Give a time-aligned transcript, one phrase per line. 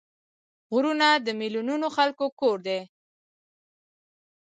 [0.71, 2.79] غرونه د میلیونونو خلکو کور دی